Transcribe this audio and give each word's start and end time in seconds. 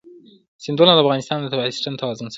سیندونه 0.63 0.91
د 0.93 0.99
افغانستان 1.03 1.37
د 1.39 1.45
طبعي 1.53 1.71
سیسټم 1.75 1.93
توازن 2.01 2.25
ساتي. 2.27 2.29